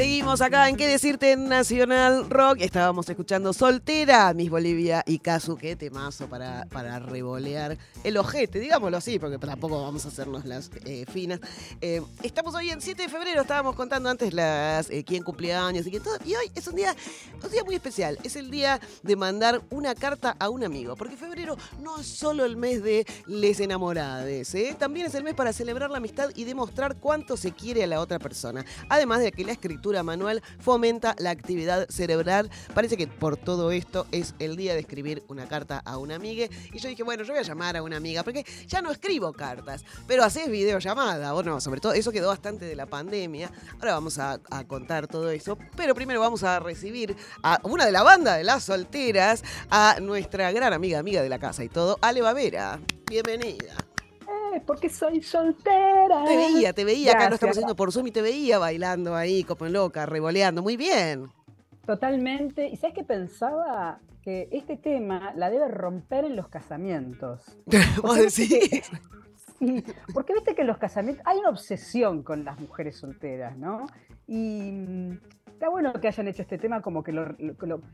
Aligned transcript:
Seguimos 0.00 0.40
acá 0.40 0.66
en 0.70 0.76
qué 0.76 0.88
decirte 0.88 1.32
en 1.32 1.46
Nacional 1.46 2.30
Rock. 2.30 2.60
Estábamos 2.60 3.06
escuchando 3.10 3.52
Soltera, 3.52 4.32
Miss 4.32 4.48
Bolivia 4.48 5.04
y 5.06 5.18
Casu. 5.18 5.58
Qué 5.58 5.76
temazo 5.76 6.26
para, 6.26 6.64
para 6.70 6.98
revolear 7.00 7.76
el 8.02 8.16
ojete, 8.16 8.60
digámoslo 8.60 8.96
así, 8.96 9.18
porque 9.18 9.36
tampoco 9.36 9.82
vamos 9.82 10.06
a 10.06 10.08
hacernos 10.08 10.46
las 10.46 10.70
eh, 10.86 11.04
finas. 11.12 11.38
Eh, 11.82 12.00
estamos 12.22 12.54
hoy 12.54 12.70
en 12.70 12.80
7 12.80 13.02
de 13.02 13.08
febrero, 13.10 13.42
estábamos 13.42 13.76
contando 13.76 14.08
antes 14.08 14.32
las 14.32 14.88
eh, 14.88 15.04
quién 15.04 15.22
cumplía 15.22 15.66
años 15.66 15.86
y 15.86 15.90
que 15.90 16.00
todo. 16.00 16.16
Y 16.24 16.34
hoy 16.34 16.50
es 16.54 16.66
un 16.66 16.76
día, 16.76 16.96
un 17.44 17.50
día 17.50 17.62
muy 17.62 17.74
especial. 17.74 18.18
Es 18.22 18.36
el 18.36 18.50
día 18.50 18.80
de 19.02 19.16
mandar 19.16 19.60
una 19.68 19.94
carta 19.94 20.34
a 20.38 20.48
un 20.48 20.64
amigo. 20.64 20.96
Porque 20.96 21.18
febrero 21.18 21.58
no 21.78 22.00
es 22.00 22.06
solo 22.06 22.46
el 22.46 22.56
mes 22.56 22.82
de 22.82 23.06
les 23.26 23.60
enamorades, 23.60 24.56
también 24.78 25.08
es 25.08 25.14
el 25.14 25.24
mes 25.24 25.34
para 25.34 25.52
celebrar 25.52 25.90
la 25.90 25.98
amistad 25.98 26.30
y 26.34 26.44
demostrar 26.44 26.96
cuánto 26.96 27.36
se 27.36 27.52
quiere 27.52 27.84
a 27.84 27.86
la 27.86 28.00
otra 28.00 28.18
persona. 28.18 28.64
Además 28.88 29.20
de 29.20 29.30
que 29.30 29.44
la 29.44 29.52
escritura 29.52 29.89
manual 30.02 30.42
fomenta 30.58 31.14
la 31.18 31.30
actividad 31.30 31.86
cerebral. 31.88 32.50
Parece 32.74 32.96
que 32.96 33.06
por 33.06 33.36
todo 33.36 33.70
esto 33.70 34.06
es 34.12 34.34
el 34.38 34.56
día 34.56 34.74
de 34.74 34.80
escribir 34.80 35.22
una 35.28 35.46
carta 35.46 35.82
a 35.84 35.98
una 35.98 36.14
amiga. 36.14 36.46
Y 36.72 36.78
yo 36.78 36.88
dije, 36.88 37.02
bueno, 37.02 37.24
yo 37.24 37.32
voy 37.32 37.40
a 37.40 37.44
llamar 37.44 37.76
a 37.76 37.82
una 37.82 37.96
amiga, 37.96 38.22
porque 38.22 38.44
ya 38.66 38.80
no 38.82 38.90
escribo 38.90 39.32
cartas, 39.32 39.84
pero 40.06 40.24
haces 40.24 40.48
videollamada, 40.50 41.34
o 41.34 41.42
no, 41.42 41.60
sobre 41.60 41.80
todo 41.80 41.92
eso 41.92 42.12
quedó 42.12 42.28
bastante 42.28 42.64
de 42.64 42.76
la 42.76 42.86
pandemia. 42.86 43.50
Ahora 43.74 43.94
vamos 43.94 44.18
a, 44.18 44.40
contar 44.66 45.06
todo 45.06 45.30
eso, 45.30 45.58
pero 45.76 45.94
primero 45.94 46.20
vamos 46.20 46.42
a 46.42 46.60
recibir 46.60 47.16
a 47.42 47.60
una 47.64 47.86
de 47.86 47.92
la 47.92 48.02
banda 48.02 48.36
de 48.36 48.44
las 48.44 48.64
solteras, 48.64 49.42
a 49.70 49.98
nuestra 50.00 50.52
gran 50.52 50.72
amiga, 50.72 50.98
amiga 50.98 51.22
de 51.22 51.28
la 51.28 51.38
casa 51.38 51.64
y 51.64 51.68
todo, 51.68 51.98
Ale 52.02 52.20
Bavera. 52.20 52.78
Bienvenida 53.08 53.89
porque 54.66 54.88
soy 54.88 55.22
soltera. 55.22 56.24
Te 56.26 56.36
veía, 56.36 56.72
te 56.72 56.84
veía, 56.84 57.12
acá 57.12 57.28
lo 57.28 57.34
estamos 57.34 57.56
haciendo 57.56 57.76
por 57.76 57.92
Zoom 57.92 58.08
y 58.08 58.10
te 58.10 58.22
veía 58.22 58.58
bailando 58.58 59.14
ahí 59.14 59.44
como 59.44 59.66
loca, 59.68 60.06
revoleando, 60.06 60.62
muy 60.62 60.76
bien. 60.76 61.30
Totalmente. 61.86 62.68
¿Y 62.68 62.76
sabes 62.76 62.94
qué 62.94 63.04
pensaba? 63.04 64.00
Que 64.22 64.48
este 64.52 64.76
tema 64.76 65.32
la 65.34 65.50
debe 65.50 65.68
romper 65.68 66.24
en 66.24 66.36
los 66.36 66.48
casamientos. 66.48 67.42
¿Vos 68.02 68.16
decís? 68.16 68.90
Sí, 69.58 69.84
porque 70.14 70.32
viste 70.32 70.54
que 70.54 70.62
en 70.62 70.68
los 70.68 70.78
casamientos 70.78 71.22
hay 71.26 71.36
una 71.36 71.50
obsesión 71.50 72.22
con 72.22 72.46
las 72.46 72.58
mujeres 72.58 72.96
solteras, 72.96 73.58
¿no? 73.58 73.84
Y 74.26 74.72
Está 75.60 75.68
bueno 75.68 75.92
que 75.92 76.08
hayan 76.08 76.26
hecho 76.26 76.40
este 76.40 76.56
tema 76.56 76.80
como 76.80 77.04
que 77.04 77.12
lo, 77.12 77.36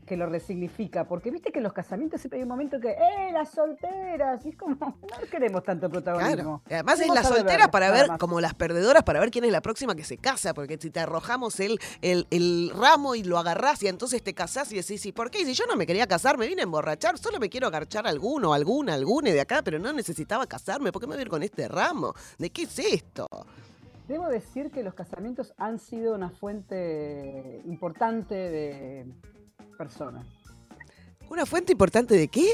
que 0.05 0.15
lo 0.15 0.25
resignifica, 0.27 1.03
porque 1.03 1.31
viste 1.31 1.51
que 1.51 1.59
en 1.59 1.63
los 1.63 1.73
casamientos 1.73 2.21
siempre 2.21 2.39
hay 2.39 2.43
un 2.43 2.47
momento 2.47 2.79
que, 2.79 2.91
¡eh, 2.91 3.29
las 3.33 3.51
solteras! 3.51 4.45
Y 4.45 4.49
es 4.51 4.55
como, 4.55 4.77
no 4.79 5.29
queremos 5.29 5.65
tanto 5.65 5.89
protagonismo. 5.89 6.61
Claro. 6.65 6.85
Además 6.87 7.01
es 7.01 7.09
la 7.09 7.25
soltera 7.25 7.69
para 7.69 7.91
ver, 7.91 8.07
como 8.19 8.39
las 8.39 8.53
perdedoras, 8.53 9.03
para 9.03 9.19
ver 9.19 9.31
quién 9.31 9.43
es 9.43 9.51
la 9.51 9.59
próxima 9.59 9.95
que 9.95 10.05
se 10.05 10.17
casa, 10.17 10.53
porque 10.53 10.77
si 10.79 10.91
te 10.91 11.01
arrojamos 11.01 11.59
el, 11.59 11.77
el, 12.01 12.71
ramo 12.73 13.15
y 13.15 13.23
lo 13.23 13.37
agarrás 13.37 13.83
y 13.83 13.89
entonces 13.89 14.23
te 14.23 14.33
casás 14.33 14.71
y 14.71 14.77
decís, 14.77 15.05
¿y 15.05 15.11
por 15.11 15.29
qué? 15.29 15.41
Y 15.41 15.45
si 15.45 15.53
yo 15.53 15.65
no 15.65 15.75
me 15.75 15.85
quería 15.85 16.07
casar, 16.07 16.37
me 16.37 16.47
vine 16.47 16.61
a 16.61 16.63
emborrachar, 16.63 17.17
solo 17.17 17.37
me 17.37 17.49
quiero 17.49 17.67
agarchar 17.67 18.07
alguno, 18.07 18.53
alguna, 18.53 18.93
alguna 18.93 19.31
de 19.31 19.41
acá, 19.41 19.61
pero 19.61 19.77
no 19.77 19.91
necesitaba 19.91 20.47
casarme, 20.47 20.93
¿por 20.93 21.01
qué 21.01 21.07
me 21.07 21.15
voy 21.15 21.19
a 21.19 21.23
ir 21.23 21.29
con 21.29 21.43
este 21.43 21.67
ramo? 21.67 22.13
¿De 22.37 22.49
qué 22.49 22.61
es 22.61 22.79
esto? 22.79 23.27
Debo 24.07 24.29
decir 24.29 24.71
que 24.71 24.83
los 24.83 24.93
casamientos 24.93 25.53
han 25.57 25.79
sido 25.79 26.15
una 26.15 26.29
fuente 26.29 27.61
importante 27.65 28.35
de 28.35 29.05
personas. 29.77 30.25
¿Una 31.29 31.45
fuente 31.45 31.73
importante 31.73 32.15
de 32.15 32.29
qué? 32.29 32.53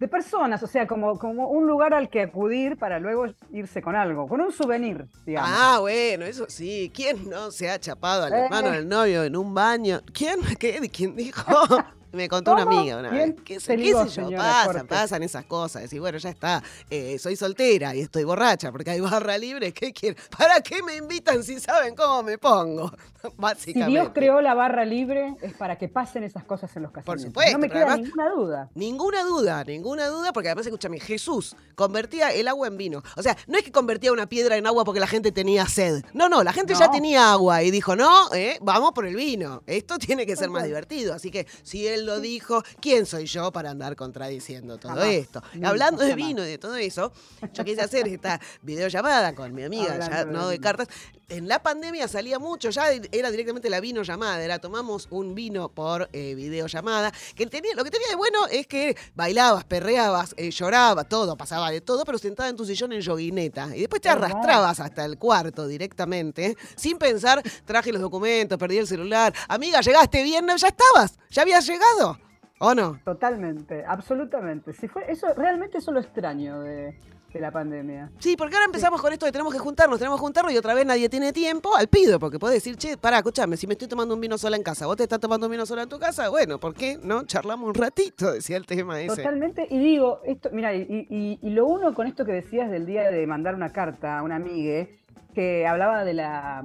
De 0.00 0.08
personas, 0.08 0.60
o 0.64 0.66
sea, 0.66 0.88
como, 0.88 1.16
como 1.16 1.48
un 1.48 1.68
lugar 1.68 1.94
al 1.94 2.10
que 2.10 2.22
acudir 2.22 2.76
para 2.76 2.98
luego 2.98 3.26
irse 3.52 3.80
con 3.80 3.94
algo, 3.94 4.26
con 4.26 4.40
un 4.40 4.50
souvenir, 4.50 5.06
digamos. 5.24 5.50
Ah, 5.52 5.78
bueno, 5.80 6.24
eso 6.24 6.46
sí. 6.48 6.90
¿Quién 6.92 7.30
no 7.30 7.52
se 7.52 7.70
ha 7.70 7.78
chapado 7.78 8.24
al 8.24 8.32
hermano 8.32 8.72
del 8.72 8.88
novio 8.88 9.22
en 9.22 9.36
un 9.36 9.54
baño? 9.54 10.00
¿Quién? 10.12 10.40
¿Qué? 10.58 10.90
¿Quién 10.92 11.14
dijo? 11.14 11.44
Me 12.14 12.28
contó 12.28 12.52
una 12.52 12.62
amiga 12.62 12.98
una 12.98 13.10
vez. 13.10 13.34
¿Qué, 13.44 13.60
sé 13.60 13.76
yo? 13.82 14.04
Pasan, 14.36 14.86
pasan 14.86 15.22
esas 15.22 15.44
cosas. 15.44 15.92
Y 15.92 15.98
bueno, 15.98 16.18
ya 16.18 16.30
está. 16.30 16.62
Eh, 16.90 17.18
soy 17.18 17.36
soltera 17.36 17.94
y 17.94 18.00
estoy 18.00 18.24
borracha 18.24 18.70
porque 18.70 18.90
hay 18.90 19.00
barra 19.00 19.36
libre. 19.36 19.72
¿Qué 19.72 19.92
quieren? 19.92 20.20
¿Para 20.36 20.60
qué 20.60 20.82
me 20.82 20.96
invitan 20.96 21.42
si 21.42 21.60
saben 21.60 21.94
cómo 21.94 22.22
me 22.22 22.38
pongo? 22.38 22.92
Básicamente. 23.36 23.74
Si 23.84 23.90
Dios 23.90 24.10
creó 24.14 24.40
la 24.40 24.54
barra 24.54 24.84
libre 24.84 25.36
es 25.42 25.52
para 25.54 25.76
que 25.76 25.88
pasen 25.88 26.24
esas 26.24 26.44
cosas 26.44 26.74
en 26.76 26.82
los 26.82 26.92
casamientos. 26.92 27.32
Por 27.32 27.44
supuesto. 27.44 27.52
No 27.52 27.58
me 27.58 27.68
queda 27.68 27.96
ninguna 27.96 28.30
duda. 28.30 28.70
Ninguna 28.74 29.24
duda, 29.24 29.64
ninguna 29.64 30.06
duda, 30.08 30.32
porque 30.32 30.48
además, 30.48 30.66
escúchame, 30.66 31.00
Jesús 31.00 31.56
convertía 31.74 32.32
el 32.32 32.48
agua 32.48 32.68
en 32.68 32.76
vino. 32.76 33.02
O 33.16 33.22
sea, 33.22 33.36
no 33.46 33.58
es 33.58 33.64
que 33.64 33.72
convertía 33.72 34.12
una 34.12 34.26
piedra 34.26 34.56
en 34.56 34.66
agua 34.66 34.84
porque 34.84 35.00
la 35.00 35.06
gente 35.06 35.32
tenía 35.32 35.66
sed. 35.66 36.04
No, 36.12 36.28
no, 36.28 36.42
la 36.42 36.52
gente 36.52 36.74
ya 36.74 36.90
tenía 36.90 37.32
agua 37.32 37.62
y 37.62 37.70
dijo, 37.70 37.96
no, 37.96 38.32
eh, 38.32 38.58
vamos 38.62 38.92
por 38.92 39.06
el 39.06 39.16
vino. 39.16 39.62
Esto 39.66 39.98
tiene 39.98 40.26
que 40.26 40.36
ser 40.36 40.50
más 40.50 40.64
divertido. 40.64 41.14
Así 41.14 41.30
que 41.30 41.46
si 41.62 41.86
él 41.86 42.03
lo 42.04 42.20
dijo, 42.20 42.62
¿quién 42.80 43.06
soy 43.06 43.26
yo 43.26 43.50
para 43.52 43.70
andar 43.70 43.96
contradiciendo 43.96 44.78
todo 44.78 45.02
esto? 45.02 45.42
Hablando 45.62 46.02
de 46.04 46.14
vino 46.14 46.44
y 46.44 46.48
de 46.48 46.58
todo 46.58 46.76
eso, 46.76 47.12
yo 47.52 47.64
quise 47.64 47.82
hacer 47.82 48.06
esta 48.08 48.40
videollamada 48.62 49.34
con 49.34 49.54
mi 49.54 49.64
amiga, 49.64 49.98
ya 49.98 50.24
no 50.24 50.48
de 50.48 50.60
cartas. 50.60 50.88
En 51.28 51.48
la 51.48 51.62
pandemia 51.62 52.06
salía 52.06 52.38
mucho, 52.38 52.68
ya 52.68 52.92
era 52.92 53.30
directamente 53.30 53.70
la 53.70 53.80
vino 53.80 54.02
llamada, 54.02 54.44
era 54.44 54.58
tomamos 54.58 55.08
un 55.10 55.34
vino 55.34 55.70
por 55.70 56.10
eh, 56.12 56.34
videollamada, 56.34 57.12
que 57.34 57.46
tenía, 57.46 57.74
lo 57.74 57.82
que 57.82 57.90
tenía 57.90 58.08
de 58.08 58.16
bueno 58.16 58.40
es 58.50 58.66
que 58.66 58.94
bailabas, 59.14 59.64
perreabas, 59.64 60.34
eh, 60.36 60.50
llorabas, 60.50 61.08
todo, 61.08 61.34
pasaba 61.34 61.70
de 61.70 61.80
todo, 61.80 62.04
pero 62.04 62.18
sentada 62.18 62.50
en 62.50 62.56
tu 62.56 62.66
sillón 62.66 62.92
en 62.92 63.00
yoguineta. 63.00 63.74
Y 63.74 63.80
después 63.80 64.02
te 64.02 64.10
arrastrabas 64.10 64.80
hasta 64.80 65.04
el 65.06 65.18
cuarto 65.18 65.66
directamente, 65.66 66.58
sin 66.76 66.98
pensar, 66.98 67.42
traje 67.64 67.90
los 67.90 68.02
documentos, 68.02 68.58
perdí 68.58 68.76
el 68.76 68.86
celular. 68.86 69.32
Amiga, 69.48 69.80
llegaste 69.80 70.22
bien, 70.22 70.46
ya 70.46 70.68
estabas, 70.68 71.18
ya 71.30 71.42
habías 71.42 71.66
llegado. 71.66 72.18
¿O 72.58 72.74
no? 72.74 73.00
Totalmente, 73.04 73.84
absolutamente. 73.86 74.72
Si 74.74 74.88
fue, 74.88 75.10
eso, 75.10 75.26
realmente 75.34 75.78
eso 75.78 75.90
lo 75.90 76.00
extraño 76.00 76.60
de, 76.60 76.96
la 77.40 77.50
pandemia. 77.50 78.10
Sí, 78.18 78.36
porque 78.36 78.54
ahora 78.54 78.66
empezamos 78.66 79.00
con 79.00 79.12
esto 79.12 79.26
de 79.26 79.32
tenemos 79.32 79.52
que 79.52 79.58
juntarnos, 79.58 79.98
tenemos 79.98 80.18
que 80.18 80.22
juntarnos 80.22 80.52
y 80.52 80.56
otra 80.56 80.74
vez 80.74 80.86
nadie 80.86 81.08
tiene 81.08 81.32
tiempo 81.32 81.74
al 81.76 81.88
pido, 81.88 82.18
porque 82.18 82.38
puedes 82.38 82.62
decir, 82.62 82.76
che, 82.76 82.96
pará, 82.96 83.18
escúchame, 83.18 83.56
si 83.56 83.66
me 83.66 83.74
estoy 83.74 83.88
tomando 83.88 84.14
un 84.14 84.20
vino 84.20 84.38
sola 84.38 84.56
en 84.56 84.62
casa, 84.62 84.86
vos 84.86 84.96
te 84.96 85.02
estás 85.02 85.20
tomando 85.20 85.46
un 85.46 85.50
vino 85.52 85.66
sola 85.66 85.82
en 85.82 85.88
tu 85.88 85.98
casa, 85.98 86.28
bueno, 86.28 86.58
¿por 86.58 86.74
qué 86.74 86.98
no? 87.02 87.24
Charlamos 87.24 87.68
un 87.68 87.74
ratito, 87.74 88.32
decía 88.32 88.56
el 88.56 88.66
tema 88.66 89.00
ese. 89.00 89.16
Totalmente, 89.16 89.66
y 89.70 89.78
digo, 89.78 90.20
esto, 90.24 90.50
mira, 90.52 90.74
y, 90.74 91.38
y 91.40 91.50
lo 91.50 91.66
uno 91.66 91.94
con 91.94 92.06
esto 92.06 92.24
que 92.24 92.32
decías 92.32 92.70
del 92.70 92.86
día 92.86 93.10
de 93.10 93.26
mandar 93.26 93.54
una 93.54 93.70
carta 93.70 94.18
a 94.18 94.22
una 94.22 94.36
amiga, 94.36 94.86
que 95.34 95.66
hablaba 95.66 96.04
de 96.04 96.14
la 96.14 96.64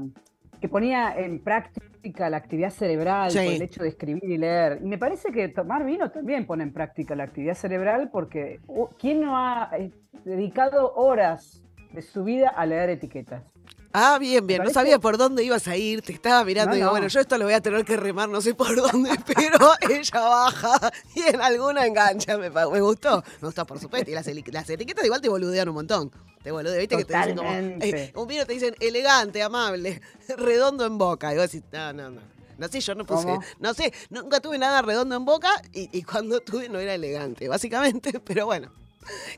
que 0.61 0.69
ponía 0.69 1.13
en 1.17 1.39
práctica 1.39 1.88
la 2.29 2.37
actividad 2.37 2.69
cerebral 2.69 3.31
por 3.31 3.41
el 3.41 3.61
hecho 3.61 3.83
de 3.83 3.89
escribir 3.89 4.23
y 4.23 4.37
leer. 4.37 4.79
Y 4.81 4.85
me 4.85 4.97
parece 4.97 5.31
que 5.31 5.49
tomar 5.49 5.85
vino 5.85 6.11
también 6.11 6.45
pone 6.45 6.63
en 6.63 6.73
práctica 6.73 7.15
la 7.15 7.23
actividad 7.23 7.55
cerebral 7.55 8.09
porque 8.11 8.59
¿quién 8.97 9.21
no 9.21 9.37
ha 9.37 9.69
eh, 9.77 9.91
dedicado 10.23 10.93
horas 10.95 11.63
de 11.93 12.01
su 12.01 12.23
vida 12.23 12.49
a 12.49 12.65
leer 12.65 12.89
etiquetas? 12.89 13.43
Ah, 13.91 14.17
bien, 14.19 14.45
bien. 14.45 14.63
No 14.63 14.69
sabía 14.69 14.99
por 14.99 15.17
dónde 15.17 15.43
ibas 15.43 15.67
a 15.67 15.75
ir. 15.75 16.01
Te 16.01 16.13
estaba 16.13 16.43
mirando 16.43 16.75
y 16.75 16.79
digo, 16.79 16.91
bueno, 16.91 17.07
yo 17.07 17.19
esto 17.19 17.37
lo 17.37 17.45
voy 17.45 17.53
a 17.53 17.61
tener 17.61 17.83
que 17.85 17.97
remar, 17.97 18.29
no 18.29 18.39
sé 18.41 18.53
por 18.53 18.75
dónde, 18.75 19.11
pero 19.25 19.71
ella 19.89 20.21
baja 20.21 20.91
y 21.15 21.21
en 21.21 21.41
alguna 21.41 21.85
engancha. 21.85 22.37
Me, 22.37 22.49
me 22.49 22.81
gustó. 22.81 23.23
Me 23.41 23.47
gustó, 23.47 23.65
por 23.65 23.79
supuesto. 23.79 24.11
Y 24.11 24.13
las, 24.13 24.27
etiquetas 24.27 25.05
igual 25.05 25.21
te 25.21 25.29
boludean 25.29 25.69
un 25.69 25.75
montón. 25.75 26.11
Te 26.43 26.51
boludean, 26.51 26.79
viste 26.79 26.97
que 26.97 27.05
te 27.05 27.17
dicen 27.17 27.35
como. 27.35 27.51
Eh, 27.51 28.11
un 28.15 28.27
vino 28.27 28.45
te 28.45 28.53
dicen 28.53 28.75
elegante, 28.79 29.41
amable, 29.41 30.01
redondo 30.37 30.85
en 30.85 30.97
boca. 30.97 31.33
Y 31.33 31.37
vos 31.37 31.51
decís, 31.51 31.63
no, 31.71 31.93
no, 31.93 32.11
no. 32.11 32.21
No 32.59 32.67
sé, 32.67 32.81
yo 32.81 32.93
no 32.93 33.05
puse, 33.05 33.39
no 33.59 33.73
sé, 33.73 33.93
nunca 34.09 34.41
tuve 34.41 34.57
nada 34.57 34.81
redondo 34.81 35.15
en 35.15 35.23
boca 35.23 35.49
y, 35.71 35.97
y 35.97 36.03
cuando 36.03 36.41
tuve 36.41 36.67
no 36.67 36.77
era 36.77 36.93
elegante, 36.93 37.47
básicamente, 37.47 38.19
pero 38.25 38.47
bueno. 38.47 38.69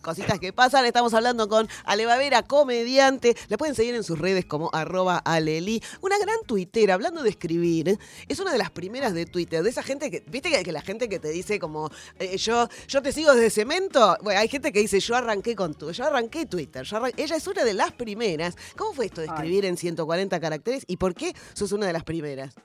Cositas 0.01 0.39
que 0.39 0.53
pasan, 0.53 0.85
estamos 0.85 1.13
hablando 1.13 1.47
con 1.47 1.67
Alevavera, 1.85 2.43
comediante. 2.43 3.35
Le 3.47 3.57
pueden 3.57 3.75
seguir 3.75 3.95
en 3.95 4.03
sus 4.03 4.19
redes 4.19 4.45
como 4.45 4.69
arroba 4.73 5.17
aleli. 5.17 5.81
Una 6.01 6.17
gran 6.17 6.37
tuitera, 6.45 6.95
hablando 6.95 7.23
de 7.23 7.29
escribir, 7.29 7.97
es 8.27 8.39
una 8.39 8.51
de 8.51 8.57
las 8.57 8.71
primeras 8.71 9.13
de 9.13 9.25
Twitter, 9.25 9.63
de 9.63 9.69
esa 9.69 9.83
gente 9.83 10.09
que, 10.09 10.23
viste 10.27 10.51
que, 10.63 10.71
la 10.71 10.81
gente 10.81 11.09
que 11.09 11.19
te 11.19 11.29
dice 11.29 11.59
como, 11.59 11.89
eh, 12.19 12.37
yo, 12.37 12.67
yo 12.87 13.01
te 13.01 13.11
sigo 13.11 13.33
desde 13.33 13.49
cemento, 13.49 14.17
bueno, 14.21 14.39
hay 14.39 14.47
gente 14.47 14.71
que 14.71 14.79
dice, 14.79 14.99
yo 14.99 15.15
arranqué 15.15 15.55
con 15.55 15.73
tu, 15.73 15.91
yo 15.91 16.05
arranqué 16.05 16.45
Twitter, 16.45 16.85
ella 17.17 17.35
es 17.35 17.47
una 17.47 17.63
de 17.63 17.73
las 17.73 17.91
primeras. 17.91 18.55
¿Cómo 18.75 18.93
fue 18.93 19.05
esto 19.05 19.21
de 19.21 19.27
escribir 19.27 19.65
en 19.65 19.77
140 19.77 20.39
caracteres 20.39 20.83
y 20.87 20.97
por 20.97 21.13
qué 21.13 21.33
sos 21.53 21.71
una 21.71 21.85
de 21.85 21.93
las 21.93 22.03
primeras? 22.03 22.55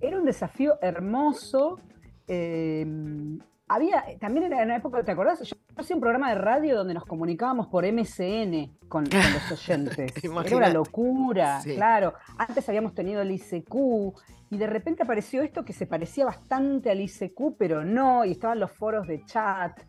Era 0.00 0.18
un 0.18 0.24
desafío 0.24 0.78
hermoso. 0.80 1.78
Eh, 2.26 2.86
había, 3.68 4.04
también 4.18 4.46
era 4.46 4.58
en 4.62 4.64
una 4.66 4.76
época, 4.76 5.02
¿te 5.04 5.12
acordás? 5.12 5.40
Yo 5.40 5.56
hacía 5.80 5.96
un 5.96 6.00
programa 6.00 6.28
de 6.30 6.36
radio 6.36 6.76
donde 6.76 6.94
nos 6.94 7.04
comunicábamos 7.04 7.66
por 7.68 7.84
MCN 7.84 8.70
con, 8.88 9.04
los 9.04 9.52
oyentes. 9.52 10.12
era 10.22 10.56
una 10.56 10.70
locura, 10.70 11.60
claro. 11.64 12.14
Antes 12.38 12.68
habíamos 12.68 12.94
tenido 12.94 13.22
el 13.22 13.30
ICQ 13.30 13.74
y 14.50 14.56
de 14.58 14.66
repente 14.66 15.02
apareció 15.02 15.42
esto 15.42 15.64
que 15.64 15.72
se 15.72 15.86
parecía 15.86 16.24
bastante 16.24 16.90
al 16.90 17.00
ICQ, 17.00 17.56
pero 17.58 17.84
no, 17.84 18.24
y 18.24 18.32
estaban 18.32 18.60
los 18.60 18.70
foros 18.70 19.06
de 19.06 19.24
chat. 19.24 19.80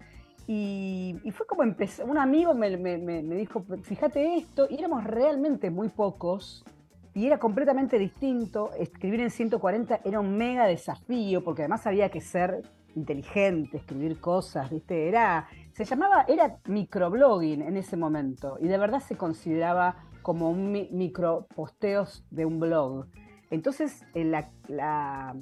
Y, 0.47 1.15
fue 1.33 1.45
como 1.45 1.63
empezó, 1.63 2.05
un 2.05 2.17
amigo 2.17 2.53
me, 2.53 2.75
me, 2.77 3.21
dijo, 3.35 3.63
fíjate 3.83 4.35
esto, 4.35 4.67
y 4.69 4.77
éramos 4.77 5.03
realmente 5.03 5.69
muy 5.69 5.89
pocos 5.89 6.65
y 7.13 7.25
era 7.25 7.37
completamente 7.37 7.97
distinto. 7.97 8.71
Escribir 8.77 9.21
en 9.21 9.31
140 9.31 10.01
era 10.03 10.19
un 10.19 10.37
mega 10.37 10.65
desafío, 10.65 11.43
porque 11.43 11.63
además 11.63 11.87
había 11.87 12.09
que 12.09 12.21
ser 12.21 12.63
inteligente, 12.95 13.77
escribir 13.77 14.19
cosas, 14.19 14.69
¿viste? 14.69 15.07
Era, 15.07 15.47
se 15.73 15.85
llamaba, 15.85 16.25
era 16.27 16.57
microblogging 16.65 17.61
en 17.61 17.77
ese 17.77 17.97
momento, 17.97 18.57
y 18.59 18.67
de 18.67 18.77
verdad 18.77 18.99
se 18.99 19.15
consideraba 19.15 19.95
como 20.21 20.49
un 20.49 20.71
micro 20.71 21.47
posteos 21.55 22.23
de 22.29 22.45
un 22.45 22.59
blog. 22.59 23.07
Entonces, 23.49 24.03
la, 24.13 24.49
la, 24.67 25.35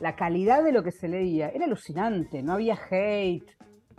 la, 0.00 0.16
calidad 0.16 0.62
de 0.64 0.72
lo 0.72 0.82
que 0.82 0.92
se 0.92 1.08
leía 1.08 1.48
era 1.48 1.66
alucinante, 1.66 2.42
no 2.42 2.54
había 2.54 2.78
hate, 2.90 3.44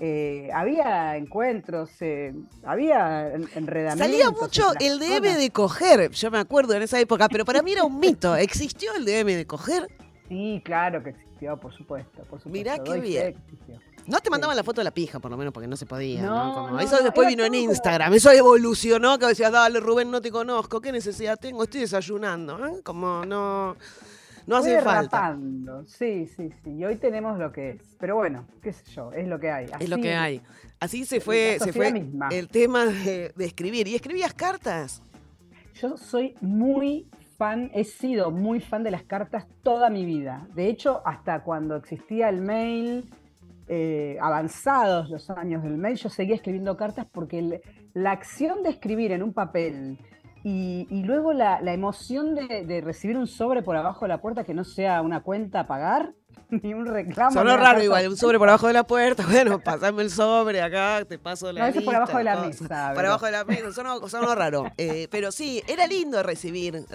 eh, 0.04 0.50
había 0.52 1.16
encuentros, 1.16 2.02
eh, 2.02 2.34
había 2.64 3.28
enredamientos. 3.34 3.98
Salía 4.00 4.32
mucho 4.32 4.64
el 4.80 4.98
DM 4.98 5.38
de 5.38 5.52
coger, 5.52 6.10
yo 6.10 6.32
me 6.32 6.40
acuerdo 6.40 6.74
en 6.74 6.82
esa 6.82 7.00
época, 7.00 7.30
pero 7.30 7.46
para 7.46 7.62
mí 7.62 7.74
era 7.74 7.84
un 7.84 8.00
mito. 8.00 8.36
¿Existió 8.36 8.96
el 8.96 9.06
DM 9.06 9.36
de 9.36 9.46
coger? 9.46 9.88
Sí, 10.28 10.60
claro 10.66 11.04
que 11.04 11.12
existió, 11.12 11.31
por 11.60 11.74
supuesto. 11.74 12.24
Por 12.24 12.40
supuesto. 12.40 12.50
Mirá 12.50 12.78
qué 12.80 13.00
bien. 13.00 13.36
No 14.08 14.20
te 14.20 14.30
mandaban 14.30 14.56
la 14.56 14.64
foto 14.64 14.82
de 14.82 14.86
la 14.86 14.92
pija, 14.92 15.20
por 15.20 15.30
lo 15.32 15.38
menos, 15.38 15.54
porque 15.54 15.68
no 15.68 15.78
se 15.78 15.86
podía. 15.86 16.22
No, 16.22 16.80
eso 16.80 17.02
después 17.04 17.28
vino 17.28 17.44
en 17.44 17.56
Instagram. 17.56 18.14
Eso 18.14 18.32
evolucionó, 18.32 19.18
que 19.20 19.28
decías, 19.28 19.52
dale, 19.52 19.80
Rubén, 19.80 20.10
no 20.10 20.22
te 20.22 20.32
conozco. 20.32 20.82
¿Qué 20.82 20.92
necesidad 20.92 21.38
tengo? 21.40 21.64
Estoy 21.64 21.82
desayunando. 21.82 22.66
¿eh? 22.68 22.82
Como 22.84 23.26
no. 23.26 23.76
No 24.48 24.58
hace 24.58 24.82
falta. 24.82 25.38
Sí, 25.86 26.28
sí, 26.28 26.50
sí. 26.64 26.72
Y 26.72 26.86
hoy 26.86 26.96
tenemos 26.96 27.38
lo 27.38 27.52
que 27.52 27.72
es. 27.72 27.96
Pero 28.00 28.16
bueno, 28.16 28.48
qué 28.62 28.74
sé 28.74 28.84
yo, 28.92 29.12
es 29.12 29.28
lo 29.28 29.40
que 29.40 29.52
hay. 29.52 29.68
es 29.80 29.90
lo 29.90 29.98
que 29.98 30.14
hay. 30.14 30.42
Así 30.80 31.06
se 31.06 31.20
fue, 31.20 31.58
se 31.60 31.72
fue 31.72 31.94
el 32.32 32.48
tema 32.48 32.86
de, 32.86 33.34
escribir. 33.40 33.88
¿Y 33.88 33.96
escribías 33.96 34.34
cartas? 34.34 35.04
Yo 35.76 35.96
soy 35.96 36.36
muy 36.42 37.08
he 37.74 37.84
sido 37.84 38.30
muy 38.32 38.60
fan 38.60 38.84
de 38.84 38.92
las 38.92 39.04
cartas 39.04 39.48
toda 39.64 39.90
mi 39.90 40.06
vida. 40.06 40.48
De 40.54 40.68
hecho, 40.68 41.02
hasta 41.06 41.44
cuando 41.44 41.76
existía 41.76 42.30
el 42.30 42.42
mail, 42.42 43.10
eh, 43.68 44.18
avanzados 44.22 45.10
los 45.10 45.30
años 45.32 45.64
del 45.64 45.78
mail, 45.78 45.96
yo 45.96 46.10
seguía 46.10 46.36
escribiendo 46.36 46.78
cartas 46.78 47.08
porque 47.12 47.62
la 47.94 48.12
acción 48.12 48.62
de 48.64 48.70
escribir 48.70 49.12
en 49.12 49.24
un 49.24 49.34
papel 49.34 49.98
y, 50.44 51.04
luego 51.04 51.34
la, 51.34 51.60
emoción 51.72 52.36
de, 52.36 52.82
recibir 52.82 53.18
un 53.18 53.28
sobre 53.28 53.62
por 53.62 53.76
abajo 53.76 54.06
de 54.06 54.10
la 54.10 54.22
puerta 54.22 54.44
que 54.44 54.54
no 54.54 54.64
sea 54.64 55.02
una 55.02 55.22
cuenta 55.22 55.62
a 55.62 55.68
pagar, 55.68 56.14
ni 56.52 56.74
un 56.74 56.86
reclamo. 56.86 57.32
Sonó 57.32 57.56
raro 57.58 57.82
igual, 57.82 58.08
un 58.10 58.18
sobre 58.18 58.38
por 58.38 58.50
abajo 58.50 58.68
de 58.68 58.74
la 58.74 58.84
puerta, 58.84 59.26
bueno, 59.30 59.60
pasame 59.60 60.04
el 60.04 60.12
sobre 60.12 60.62
acá, 60.62 61.04
te 61.06 61.18
paso 61.18 61.52
la 61.52 61.62
No, 61.62 61.68
eso 61.68 61.82
por 61.84 61.96
abajo 61.96 62.18
de 62.18 62.24
la 62.24 62.42
mesa. 62.42 62.92
Por 62.94 63.06
abajo 63.06 63.26
de 63.26 63.32
la 63.32 63.46
mesa, 63.46 63.72
sonó, 63.72 64.36
raro. 64.36 64.66
Eh, 64.78 65.08
pero 65.10 65.32
sí, 65.32 65.64
era 65.68 65.88
lindo 65.88 66.22
recibir. 66.24 66.86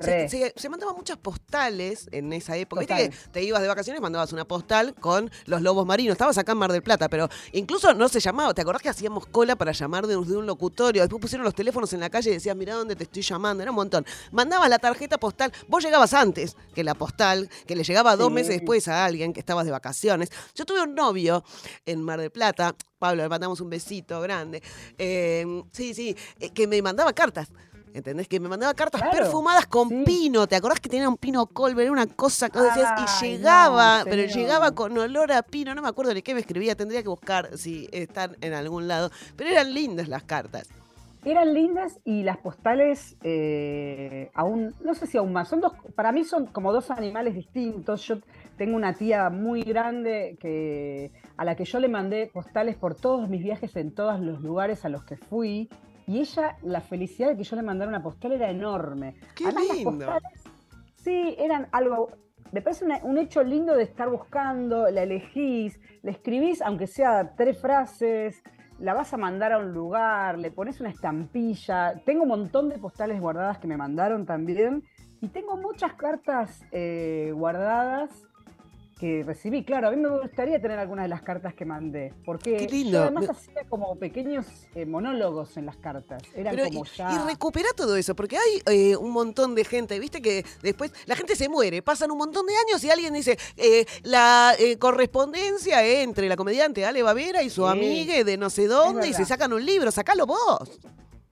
se, 0.00 0.68
mandaban 0.68 0.94
muchas 0.96 1.16
postales 1.16 2.08
en 2.12 2.32
esa 2.32 2.56
época. 2.56 2.80
Viste 2.80 2.94
que 2.94 3.14
te 3.32 3.42
ibas 3.42 3.62
de 3.62 3.68
vacaciones 3.68 4.00
mandabas 4.00 4.32
una 4.32 4.44
postal 4.44 4.94
con 4.94 5.30
los 5.46 5.62
lobos 5.62 5.86
marinos. 5.86 6.12
Estabas 6.12 6.38
acá 6.38 6.52
en 6.52 6.58
Mar 6.58 6.72
del 6.72 6.82
Plata, 6.82 7.08
pero 7.08 7.28
incluso 7.52 7.94
no 7.94 8.08
se 8.08 8.20
llamaba. 8.20 8.54
¿Te 8.54 8.62
acordás 8.62 8.82
que 8.82 8.88
hacíamos 8.88 9.26
cola 9.26 9.56
para 9.56 9.72
llamar 9.72 10.06
de 10.06 10.16
un, 10.16 10.46
locutorio? 10.46 11.02
Después 11.02 11.20
pusieron 11.20 11.44
los 11.44 11.54
teléfonos 11.54 11.92
en 11.92 12.00
la 12.00 12.10
calle 12.10 12.30
y 12.30 12.34
decías, 12.34 12.56
mirá 12.56 12.74
dónde 12.74 12.96
te 12.96 13.04
estoy 13.04 13.22
llamando. 13.22 13.62
Era 13.62 13.72
un 13.72 13.76
montón. 13.76 14.06
Mandabas 14.32 14.68
la 14.68 14.78
tarjeta 14.78 15.18
postal. 15.18 15.52
Vos 15.68 15.82
llegabas 15.82 16.14
antes 16.14 16.56
que 16.74 16.84
la 16.84 16.94
postal, 16.94 17.48
que 17.66 17.76
le 17.76 17.84
llegaba 17.84 18.16
dos 18.16 18.30
meses 18.30 18.54
después 18.54 18.79
a 18.88 19.04
alguien 19.04 19.32
que 19.32 19.40
estabas 19.40 19.64
de 19.64 19.70
vacaciones. 19.70 20.30
Yo 20.54 20.64
tuve 20.64 20.82
un 20.82 20.94
novio 20.94 21.44
en 21.86 22.02
Mar 22.02 22.20
del 22.20 22.30
Plata, 22.30 22.74
Pablo, 22.98 23.22
le 23.22 23.28
mandamos 23.28 23.60
un 23.60 23.70
besito 23.70 24.20
grande. 24.20 24.62
Eh, 24.98 25.62
sí, 25.72 25.94
sí, 25.94 26.16
eh, 26.38 26.50
que 26.50 26.66
me 26.66 26.80
mandaba 26.82 27.12
cartas. 27.12 27.48
¿Entendés? 27.92 28.28
Que 28.28 28.38
me 28.38 28.48
mandaba 28.48 28.72
cartas 28.74 29.02
perfumadas 29.10 29.66
con 29.66 30.04
pino. 30.04 30.46
¿Te 30.46 30.54
acordás 30.54 30.78
que 30.78 30.88
tenía 30.88 31.08
un 31.08 31.16
pino 31.16 31.46
Colbert? 31.46 31.86
Era 31.86 31.92
una 31.92 32.06
cosa 32.06 32.48
que 32.48 32.60
decías. 32.60 32.92
Y 33.22 33.26
llegaba, 33.26 34.02
pero 34.04 34.32
llegaba 34.32 34.72
con 34.72 34.96
olor 34.96 35.32
a 35.32 35.42
pino. 35.42 35.74
No 35.74 35.82
me 35.82 35.88
acuerdo 35.88 36.14
de 36.14 36.22
qué 36.22 36.34
me 36.34 36.40
escribía. 36.40 36.76
Tendría 36.76 37.02
que 37.02 37.08
buscar 37.08 37.58
si 37.58 37.88
están 37.90 38.36
en 38.40 38.54
algún 38.54 38.86
lado. 38.86 39.10
Pero 39.36 39.50
eran 39.50 39.74
lindas 39.74 40.08
las 40.08 40.22
cartas. 40.22 40.68
Eran 41.24 41.52
lindas 41.52 42.00
y 42.04 42.22
las 42.22 42.38
postales 42.38 43.16
eh, 43.22 44.30
aún, 44.32 44.74
no 44.82 44.94
sé 44.94 45.06
si 45.06 45.18
aún 45.18 45.32
más, 45.32 45.48
son 45.48 45.60
dos, 45.60 45.74
para 45.94 46.12
mí 46.12 46.24
son 46.24 46.46
como 46.46 46.72
dos 46.72 46.90
animales 46.90 47.34
distintos. 47.34 48.06
Yo 48.06 48.18
tengo 48.56 48.74
una 48.74 48.94
tía 48.94 49.28
muy 49.28 49.62
grande 49.62 50.38
que, 50.40 51.12
a 51.36 51.44
la 51.44 51.56
que 51.56 51.64
yo 51.64 51.78
le 51.78 51.88
mandé 51.88 52.30
postales 52.32 52.76
por 52.76 52.94
todos 52.94 53.28
mis 53.28 53.42
viajes 53.42 53.76
en 53.76 53.94
todos 53.94 54.18
los 54.20 54.40
lugares 54.40 54.84
a 54.86 54.88
los 54.88 55.04
que 55.04 55.16
fui. 55.16 55.68
Y 56.06 56.20
ella, 56.20 56.56
la 56.62 56.80
felicidad 56.80 57.28
de 57.28 57.36
que 57.36 57.44
yo 57.44 57.54
le 57.54 57.62
mandara 57.62 57.90
una 57.90 58.02
postal 58.02 58.32
era 58.32 58.50
enorme. 58.50 59.14
¡Qué 59.36 59.44
lindo! 59.74 60.06
sí, 60.96 61.34
eran 61.38 61.68
algo, 61.72 62.08
me 62.52 62.62
parece 62.62 62.86
un 63.02 63.18
hecho 63.18 63.44
lindo 63.44 63.76
de 63.76 63.84
estar 63.84 64.08
buscando, 64.08 64.90
la 64.90 65.02
elegís, 65.02 65.78
la 66.02 66.10
escribís, 66.10 66.62
aunque 66.62 66.86
sea 66.86 67.34
tres 67.36 67.60
frases, 67.60 68.42
la 68.80 68.94
vas 68.94 69.12
a 69.12 69.18
mandar 69.18 69.52
a 69.52 69.58
un 69.58 69.72
lugar, 69.72 70.38
le 70.38 70.50
pones 70.50 70.80
una 70.80 70.90
estampilla. 70.90 72.00
Tengo 72.04 72.22
un 72.22 72.28
montón 72.28 72.68
de 72.70 72.78
postales 72.78 73.20
guardadas 73.20 73.58
que 73.58 73.68
me 73.68 73.76
mandaron 73.76 74.24
también. 74.26 74.84
Y 75.20 75.28
tengo 75.28 75.56
muchas 75.58 75.92
cartas 75.94 76.64
eh, 76.72 77.30
guardadas 77.34 78.10
que 79.00 79.24
recibí. 79.24 79.64
Claro, 79.64 79.88
a 79.88 79.90
mí 79.90 79.96
me 79.96 80.10
gustaría 80.10 80.60
tener 80.60 80.78
algunas 80.78 81.06
de 81.06 81.08
las 81.08 81.22
cartas 81.22 81.54
que 81.54 81.64
mandé, 81.64 82.12
porque 82.26 82.66
yo 82.68 83.02
además 83.02 83.30
hacía 83.30 83.64
como 83.68 83.96
pequeños 83.96 84.44
eh, 84.74 84.84
monólogos 84.84 85.56
en 85.56 85.64
las 85.64 85.76
cartas. 85.76 86.22
Eran 86.34 86.56
como 86.56 86.84
ya... 86.84 87.10
y 87.10 87.28
recupera 87.30 87.70
todo 87.74 87.96
eso, 87.96 88.14
porque 88.14 88.36
hay 88.36 88.62
eh, 88.66 88.96
un 88.96 89.10
montón 89.10 89.54
de 89.54 89.64
gente, 89.64 89.98
viste 89.98 90.20
que 90.20 90.44
después 90.62 90.92
la 91.06 91.16
gente 91.16 91.34
se 91.34 91.48
muere, 91.48 91.80
pasan 91.80 92.10
un 92.10 92.18
montón 92.18 92.44
de 92.44 92.52
años 92.68 92.84
y 92.84 92.90
alguien 92.90 93.14
dice, 93.14 93.38
eh, 93.56 93.86
la 94.02 94.54
correspondencia 94.78 95.82
entre 96.02 96.28
la 96.28 96.36
comediante 96.36 96.84
Ale 96.84 97.02
Bavera 97.02 97.42
y 97.42 97.48
su 97.48 97.66
amiga 97.66 98.22
de 98.22 98.36
no 98.36 98.50
sé 98.50 98.66
dónde, 98.66 99.08
y 99.08 99.14
se 99.14 99.24
sacan 99.24 99.52
un 99.54 99.64
libro, 99.64 99.90
sacalo 99.90 100.26
vos. 100.26 100.78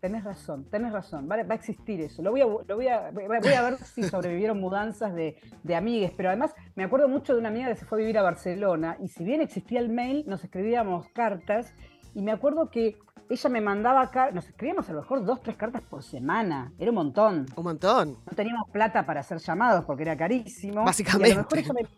Tenés 0.00 0.22
razón, 0.22 0.64
tenés 0.70 0.92
razón. 0.92 1.28
Va, 1.30 1.36
a 1.36 1.54
existir 1.54 2.00
eso. 2.00 2.22
Lo 2.22 2.30
voy 2.30 2.40
a, 2.40 2.46
lo 2.46 2.76
voy 2.76 2.86
a, 2.88 3.10
voy 3.10 3.24
a 3.24 3.62
ver 3.62 3.78
si 3.78 4.02
sobrevivieron 4.04 4.60
mudanzas 4.60 5.14
de, 5.14 5.36
de 5.62 5.74
amigues. 5.74 6.12
Pero 6.16 6.28
además 6.28 6.54
me 6.76 6.84
acuerdo 6.84 7.08
mucho 7.08 7.32
de 7.32 7.40
una 7.40 7.48
amiga 7.48 7.68
que 7.68 7.76
se 7.76 7.84
fue 7.84 7.98
a 7.98 8.00
vivir 8.00 8.18
a 8.18 8.22
Barcelona 8.22 8.96
y 9.00 9.08
si 9.08 9.24
bien 9.24 9.40
existía 9.40 9.80
el 9.80 9.88
mail, 9.88 10.24
nos 10.26 10.44
escribíamos 10.44 11.08
cartas 11.08 11.72
y 12.14 12.22
me 12.22 12.30
acuerdo 12.30 12.70
que 12.70 12.96
ella 13.28 13.50
me 13.50 13.60
mandaba 13.60 14.10
nos 14.32 14.48
escribíamos 14.48 14.88
a 14.88 14.92
lo 14.92 15.00
mejor 15.00 15.24
dos, 15.24 15.42
tres 15.42 15.56
cartas 15.56 15.82
por 15.82 16.02
semana. 16.02 16.72
Era 16.78 16.90
un 16.90 16.94
montón. 16.94 17.46
Un 17.56 17.64
montón. 17.64 18.16
No 18.26 18.32
teníamos 18.34 18.70
plata 18.70 19.04
para 19.04 19.20
hacer 19.20 19.38
llamados 19.38 19.84
porque 19.84 20.02
era 20.04 20.16
carísimo. 20.16 20.84
Básicamente. 20.84 21.32
a 21.32 21.42
lo 21.42 21.56
mejor 21.56 21.74
me, 21.74 21.88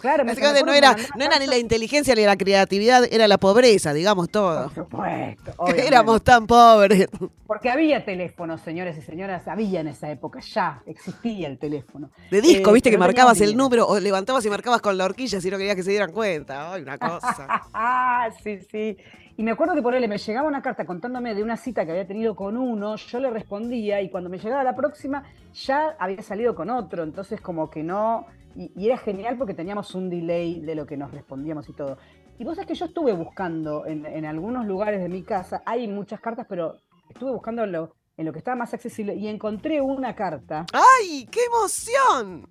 Claro, 0.00 0.24
Básicamente 0.24 0.64
no 0.64 0.72
era, 0.72 0.96
no 1.16 1.24
era 1.24 1.38
ni 1.38 1.46
la 1.46 1.58
inteligencia 1.58 2.14
ni 2.14 2.24
la 2.24 2.36
creatividad, 2.36 3.04
era 3.10 3.26
la 3.28 3.38
pobreza, 3.38 3.92
digamos 3.92 4.30
todo. 4.30 4.64
Por 4.64 4.74
supuesto. 4.74 5.66
Éramos 5.76 6.22
tan 6.22 6.46
pobres. 6.46 7.08
Porque 7.46 7.70
había 7.70 8.04
teléfonos, 8.04 8.60
señores 8.60 8.96
y 8.98 9.02
señoras, 9.02 9.48
había 9.48 9.80
en 9.80 9.88
esa 9.88 10.10
época, 10.10 10.40
ya 10.40 10.82
existía 10.86 11.48
el 11.48 11.58
teléfono. 11.58 12.10
De 12.30 12.40
disco, 12.40 12.70
eh, 12.70 12.74
viste 12.74 12.90
que 12.90 12.98
marcabas 12.98 13.40
el 13.40 13.56
número, 13.56 13.86
o 13.86 13.98
levantabas 13.98 14.44
y 14.44 14.50
marcabas 14.50 14.80
con 14.80 14.96
la 14.96 15.04
horquilla 15.04 15.40
si 15.40 15.50
no 15.50 15.58
querías 15.58 15.76
que 15.76 15.82
se 15.82 15.90
dieran 15.90 16.12
cuenta. 16.12 16.72
Ay, 16.72 16.82
una 16.82 16.98
cosa. 16.98 17.46
Ah, 17.72 18.28
sí, 18.42 18.58
sí. 18.70 18.96
Y 19.38 19.44
me 19.44 19.52
acuerdo 19.52 19.76
que 19.76 19.82
por 19.82 19.94
él 19.94 20.08
me 20.08 20.18
llegaba 20.18 20.48
una 20.48 20.60
carta 20.62 20.84
contándome 20.84 21.32
de 21.32 21.44
una 21.44 21.56
cita 21.56 21.84
que 21.84 21.92
había 21.92 22.08
tenido 22.08 22.34
con 22.34 22.56
uno, 22.56 22.96
yo 22.96 23.20
le 23.20 23.30
respondía 23.30 24.02
y 24.02 24.10
cuando 24.10 24.28
me 24.28 24.36
llegaba 24.36 24.64
la 24.64 24.74
próxima 24.74 25.22
ya 25.54 25.94
había 25.96 26.22
salido 26.22 26.56
con 26.56 26.70
otro, 26.70 27.04
entonces 27.04 27.40
como 27.40 27.70
que 27.70 27.84
no, 27.84 28.26
y, 28.58 28.86
era 28.86 28.98
genial 28.98 29.38
porque 29.38 29.54
teníamos 29.54 29.94
un 29.94 30.10
delay 30.10 30.60
de 30.60 30.74
lo 30.74 30.84
que 30.84 30.96
nos 30.96 31.12
respondíamos 31.12 31.68
y 31.68 31.72
todo. 31.72 31.96
Y 32.38 32.44
vos 32.44 32.56
sabés 32.56 32.66
que 32.66 32.74
yo 32.74 32.86
estuve 32.86 33.12
buscando 33.12 33.86
en, 33.86 34.24
algunos 34.24 34.66
lugares 34.66 35.00
de 35.00 35.08
mi 35.08 35.22
casa, 35.22 35.62
hay 35.64 35.86
muchas 35.86 36.20
cartas, 36.20 36.46
pero 36.48 36.76
estuve 37.08 37.30
buscando 37.30 37.64
en 37.64 37.72
lo, 37.72 37.94
en 38.16 38.26
lo 38.26 38.32
que 38.32 38.38
estaba 38.38 38.56
más 38.56 38.74
accesible 38.74 39.14
y 39.14 39.28
encontré 39.28 39.80
una 39.80 40.14
carta. 40.14 40.66
¡Ay, 40.72 41.26
qué 41.30 41.40
emoción! 41.44 42.50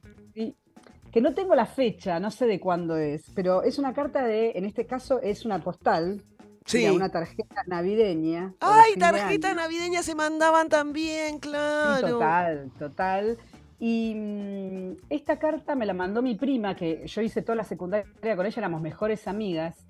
que 1.12 1.22
no 1.22 1.34
tengo 1.34 1.56
la 1.56 1.66
fecha, 1.66 2.20
no 2.20 2.30
sé 2.30 2.46
de 2.46 2.60
cuándo 2.60 2.96
es, 2.98 3.32
pero 3.34 3.64
es 3.64 3.80
una 3.80 3.94
carta 3.94 4.24
de, 4.24 4.52
en 4.56 4.66
este 4.66 4.86
caso 4.86 5.20
es 5.22 5.46
una 5.46 5.60
postal, 5.64 6.24
Sí. 6.66 6.86
una 6.90 7.10
tarjeta 7.10 7.64
navideña. 7.66 8.54
¡Ay, 8.60 8.98
tarjeta 8.98 9.54
navideña 9.54 10.04
se 10.04 10.16
mandaban 10.16 10.68
también, 10.68 11.40
claro! 11.40 12.10
total, 12.10 12.72
total. 12.78 13.38
Y 13.80 14.14
mm, 14.16 14.92
esta 15.10 15.38
carta 15.38 15.76
me 15.76 15.86
la 15.86 15.94
mandó 15.94 16.22
mi 16.22 16.36
prima, 16.36 16.76
que 16.76 17.06
yo 17.08 17.22
hice 17.22 17.42
toda 17.42 17.56
la 17.56 17.64
secundaria 17.64 18.36
con 18.36 18.46
ella, 18.46 18.60
éramos 18.60 18.82
mejores 18.82 19.28
amigas. 19.28 19.86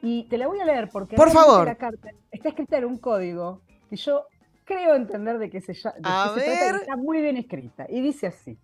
Y 0.00 0.24
te 0.24 0.38
la 0.38 0.46
voy 0.48 0.60
a 0.60 0.64
leer 0.64 0.88
porque 0.90 1.16
Por 1.16 1.30
favor. 1.30 1.66
la 1.66 1.76
carta 1.76 2.10
está 2.30 2.48
escrita 2.48 2.78
en 2.78 2.84
un 2.84 2.98
código 2.98 3.62
que 3.88 3.96
yo 3.96 4.26
creo 4.64 4.94
entender 4.94 5.38
de 5.38 5.50
qué 5.50 5.60
se, 5.60 5.74
llama, 5.74 6.34
está 6.36 6.96
muy 6.96 7.20
bien 7.20 7.36
escrita. 7.36 7.86
Y 7.88 8.00
dice 8.00 8.28
así: 8.28 8.58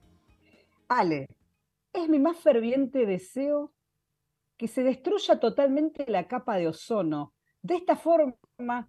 Ale, 0.88 1.28
es 1.92 2.08
mi 2.08 2.18
más 2.18 2.36
ferviente 2.38 3.06
deseo 3.06 3.72
que 4.56 4.68
se 4.68 4.82
destruya 4.82 5.38
totalmente 5.38 6.04
la 6.08 6.26
capa 6.26 6.56
de 6.56 6.68
ozono. 6.68 7.34
De 7.62 7.76
esta 7.76 7.96
forma 7.96 8.88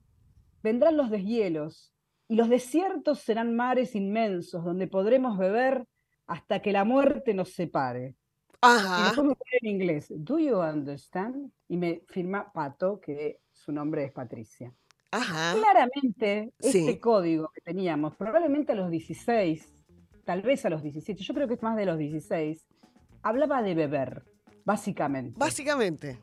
vendrán 0.64 0.98
los 0.98 1.10
deshielos 1.10 1.94
y 2.30 2.36
los 2.36 2.48
desiertos 2.48 3.20
serán 3.20 3.56
mares 3.56 3.96
inmensos 3.96 4.64
donde 4.64 4.88
podremos 4.88 5.38
beber 5.38 5.86
hasta 6.28 6.62
que 6.62 6.72
la 6.72 6.86
muerte 6.86 7.34
nos 7.34 7.50
separe. 7.52 8.10
Y 8.10 8.58
Ajá, 8.62 9.04
después 9.06 9.28
me 9.28 9.36
pone 9.36 9.52
en 9.62 9.68
inglés, 9.70 10.08
¿Do 10.16 10.38
you 10.40 10.58
understand? 10.62 11.52
Y 11.68 11.78
me 11.78 12.04
firma 12.08 12.52
Pato, 12.54 13.00
que 13.02 13.40
su 13.52 13.72
nombre 13.72 14.04
es 14.06 14.12
Patricia. 14.12 14.74
ajá. 15.12 15.56
Claramente, 15.60 16.54
este 16.60 16.72
Sí. 16.94 17.00
código 17.00 17.50
que 17.54 17.62
teníamos, 17.62 18.16
probablemente 18.16 18.74
a 18.74 18.76
los 18.76 18.92
16, 18.92 19.74
tal 20.24 20.42
vez 20.44 20.64
a 20.66 20.70
los 20.70 20.84
17, 20.84 21.24
yo 21.24 21.34
creo 21.34 21.48
que 21.48 21.56
es 21.56 21.64
más 21.64 21.76
de 21.78 21.86
los 21.88 21.98
16, 21.98 22.68
hablaba 23.24 23.62
de 23.64 23.74
beber, 23.74 24.24
básicamente. 24.66 25.40
Básicamente. 25.40 26.20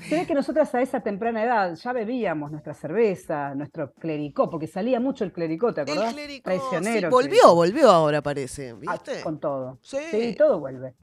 Se 0.00 0.16
ve 0.16 0.26
que 0.26 0.34
nosotras 0.34 0.74
a 0.74 0.82
esa 0.82 1.00
temprana 1.00 1.44
edad 1.44 1.74
ya 1.76 1.92
bebíamos 1.92 2.50
nuestra 2.50 2.74
cerveza, 2.74 3.54
nuestro 3.54 3.92
clericó, 3.94 4.50
porque 4.50 4.66
salía 4.66 5.00
mucho 5.00 5.24
el 5.24 5.32
clericó, 5.32 5.72
¿te 5.72 5.82
El 5.82 5.88
acordás? 5.90 6.12
clérigo. 6.14 6.36
sí, 6.36 6.42
Traicionero. 6.42 7.10
volvió, 7.10 7.28
clericó. 7.30 7.54
volvió 7.54 7.90
ahora, 7.90 8.22
parece. 8.22 8.70
Ah, 8.86 8.98
¿Viste? 9.02 9.20
con 9.22 9.38
todo. 9.38 9.78
Sí. 9.82 9.98
Sí, 10.10 10.34
todo 10.36 10.58
vuelve. 10.60 10.94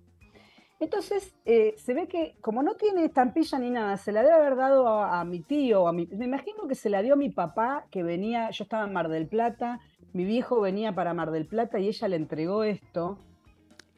Entonces, 0.79 1.35
eh, 1.45 1.75
se 1.77 1.93
ve 1.93 2.07
que 2.07 2.35
como 2.41 2.63
no 2.63 2.75
tiene 2.75 3.05
estampilla 3.05 3.59
ni 3.59 3.69
nada, 3.69 3.97
se 3.97 4.11
la 4.11 4.23
debe 4.23 4.33
haber 4.33 4.55
dado 4.55 4.87
a, 4.87 5.19
a 5.19 5.25
mi 5.25 5.41
tío, 5.41 5.87
a 5.87 5.93
mi, 5.93 6.07
me 6.07 6.25
imagino 6.25 6.67
que 6.67 6.73
se 6.75 6.89
la 6.89 7.03
dio 7.03 7.13
a 7.13 7.17
mi 7.17 7.29
papá, 7.29 7.85
que 7.91 8.01
venía, 8.01 8.49
yo 8.49 8.63
estaba 8.63 8.85
en 8.85 8.93
Mar 8.93 9.07
del 9.07 9.27
Plata, 9.27 9.79
mi 10.13 10.25
viejo 10.25 10.59
venía 10.59 10.93
para 10.95 11.13
Mar 11.13 11.29
del 11.29 11.45
Plata 11.47 11.79
y 11.79 11.87
ella 11.87 12.07
le 12.07 12.15
entregó 12.15 12.63
esto 12.63 13.19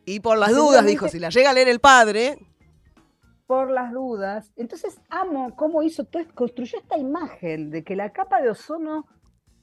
Y 0.05 0.19
por 0.19 0.37
las 0.37 0.53
dudas, 0.53 0.85
dijo, 0.85 1.07
si 1.07 1.19
la 1.19 1.29
llega 1.29 1.51
a 1.51 1.53
leer 1.53 1.69
el 1.69 1.79
padre, 1.79 2.37
por 3.47 3.69
las 3.69 3.91
dudas. 3.93 4.51
Entonces, 4.55 4.99
amo 5.09 5.55
cómo 5.55 5.83
hizo 5.83 6.07
construyó 6.33 6.77
esta 6.79 6.97
imagen 6.97 7.69
de 7.71 7.83
que 7.83 7.95
la 7.95 8.11
capa 8.11 8.41
de 8.41 8.49
ozono, 8.49 9.05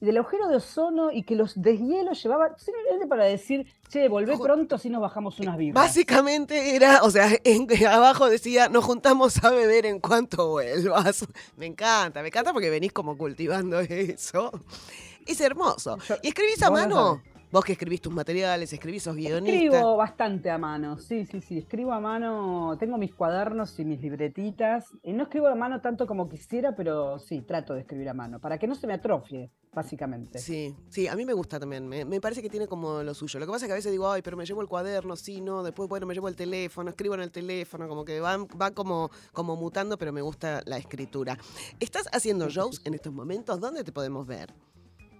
del 0.00 0.16
agujero 0.16 0.49
de 0.49 0.56
ozono 0.56 1.12
y 1.12 1.25
que 1.25 1.34
los 1.37 1.60
deshielos 1.60 2.22
llevaban, 2.22 2.52
simplemente 2.58 3.06
para 3.06 3.25
decir, 3.25 3.66
che, 3.88 4.08
volvé 4.08 4.38
pronto 4.38 4.78
si 4.78 4.88
nos 4.88 5.02
bajamos 5.02 5.38
unas 5.40 5.58
birras. 5.58 5.75
básicamente 5.84 6.75
era, 6.75 7.02
o 7.02 7.10
sea, 7.10 7.28
en, 7.44 7.66
abajo 7.87 8.30
decía, 8.30 8.68
nos 8.70 8.84
juntamos 8.84 9.44
a 9.44 9.50
beber 9.50 9.84
en 9.87 10.00
cuanto 10.00 10.49
vuelvas. 10.49 11.26
Me 11.56 11.66
encanta, 11.66 12.22
me 12.22 12.28
encanta 12.28 12.52
porque 12.54 12.70
venís 12.70 12.92
como 12.92 13.18
cultivando 13.18 13.80
eso. 13.88 14.50
Es 15.26 15.40
hermoso. 15.40 15.99
Yo- 16.08 16.16
¿Y 16.22 16.28
escribís 16.28 16.62
a 16.62 16.70
mano? 16.70 17.22
Vos 17.52 17.64
que 17.64 17.73
escribís 17.73 18.00
tus 18.00 18.12
materiales, 18.12 18.73
escribís, 18.73 19.02
sos 19.02 19.16
guionista. 19.16 19.52
Escribo 19.52 19.97
bastante 19.97 20.50
a 20.50 20.59
mano, 20.59 20.99
sí, 20.99 21.26
sí, 21.26 21.40
sí, 21.40 21.59
escribo 21.59 21.92
a 21.92 21.99
mano, 21.99 22.76
tengo 22.78 22.97
mis 22.97 23.12
cuadernos 23.12 23.76
y 23.80 23.85
mis 23.85 24.00
libretitas, 24.00 24.87
y 25.02 25.12
no 25.12 25.25
escribo 25.25 25.49
a 25.49 25.57
mano 25.57 25.80
tanto 25.80 26.07
como 26.07 26.28
quisiera, 26.28 26.76
pero 26.76 27.19
sí, 27.19 27.42
trato 27.42 27.75
de 27.75 27.80
escribir 27.80 28.09
a 28.09 28.14
mano, 28.14 28.38
para 28.40 28.57
que 28.57 28.69
no 28.69 28.76
se 28.76 28.87
me 28.87 28.95
atrofie, 28.95 29.50
básicamente. 29.73 30.38
Sí, 30.38 30.76
sí, 30.90 31.09
a 31.09 31.16
mí 31.16 31.25
me 31.25 31.33
gusta 31.33 31.59
también. 31.59 31.88
Me, 31.88 32.04
me 32.04 32.21
parece 32.21 32.40
que 32.40 32.49
tiene 32.49 32.69
como 32.69 33.02
lo 33.02 33.14
suyo. 33.14 33.40
Lo 33.40 33.47
que 33.47 33.52
pasa 33.52 33.64
es 33.64 33.69
que 33.69 33.73
a 33.73 33.76
veces 33.76 33.90
digo, 33.90 34.09
ay, 34.09 34.23
pero 34.23 34.37
me 34.37 34.47
llevo 34.47 34.62
el 34.62 34.69
cuaderno, 34.69 35.16
sí, 35.16 35.40
no. 35.40 35.64
Después, 35.64 35.88
bueno, 35.88 36.07
me 36.07 36.14
llevo 36.14 36.28
el 36.28 36.37
teléfono, 36.37 36.90
escribo 36.90 37.14
en 37.16 37.23
el 37.23 37.33
teléfono, 37.33 37.88
como 37.88 38.04
que 38.04 38.21
va, 38.21 38.37
va 38.61 38.71
como, 38.71 39.11
como 39.33 39.57
mutando, 39.57 39.99
pero 39.99 40.12
me 40.12 40.23
gusta 40.23 40.62
la 40.66 40.76
escritura. 40.76 41.37
¿Estás 41.80 42.09
haciendo 42.12 42.49
shows 42.49 42.80
en 42.85 42.95
estos 42.95 43.12
momentos? 43.12 43.61
¿Dónde 43.61 43.83
te 43.83 43.90
podemos 43.90 44.25
ver? 44.25 44.54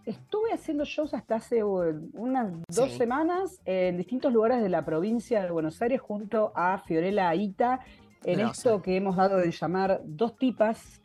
Estuve 0.07 0.53
haciendo 0.53 0.85
shows 0.85 1.13
hasta 1.15 1.37
hace 1.37 1.63
uh, 1.63 1.93
unas 2.15 2.53
dos 2.69 2.91
Sí. 2.91 2.99
semanas 2.99 3.61
en 3.65 3.97
distintos 3.97 4.33
lugares 4.33 4.63
de 4.63 4.69
la 4.69 4.85
provincia 4.85 5.43
de 5.43 5.51
Buenos 5.51 5.81
Aires 5.83 6.01
junto 6.01 6.53
a 6.55 6.79
Fiorella 6.79 7.29
Aita 7.29 7.81
en 8.25 8.39
Grosa. 8.39 8.53
esto 8.53 8.83
que 8.83 8.97
hemos 8.97 9.17
dado 9.17 9.37
de 9.39 9.51
llamar 9.51 10.01
Dos 10.05 10.37
Tipas, 10.37 11.01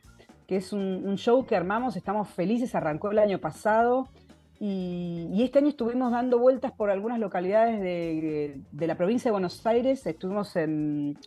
que 0.47 0.57
es 0.57 0.71
un, 0.73 0.81
un 1.07 1.17
show 1.17 1.45
que 1.45 1.55
armamos, 1.55 1.95
estamos 1.97 2.29
felices, 2.29 2.73
arrancó 2.75 3.11
el 3.11 3.19
año 3.19 3.39
pasado 3.39 4.07
y, 4.59 5.27
y 5.33 5.43
este 5.43 5.59
año 5.59 5.69
estuvimos 5.69 6.11
dando 6.11 6.39
vueltas 6.39 6.71
por 6.71 6.89
algunas 6.89 7.19
localidades 7.19 7.81
de, 7.81 8.61
de 8.71 8.87
la 8.87 8.95
provincia 8.95 9.29
de 9.29 9.33
Buenos 9.33 9.65
Aires, 9.65 10.05
estuvimos 10.05 10.55
en 10.55 11.17